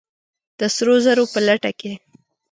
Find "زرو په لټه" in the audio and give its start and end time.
1.05-1.71